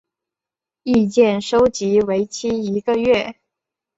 [0.81, 3.35] 意见收集为期一个月。